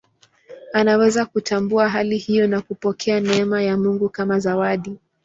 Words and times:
Anaweza 0.73 1.25
kutambua 1.25 1.89
hali 1.89 2.17
hiyo 2.17 2.47
na 2.47 2.61
kupokea 2.61 3.19
neema 3.19 3.61
ya 3.63 3.77
Mungu 3.77 4.09
kama 4.09 4.39
zawadi. 4.39 4.99